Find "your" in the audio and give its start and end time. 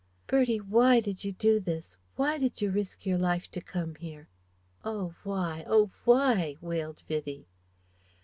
3.05-3.19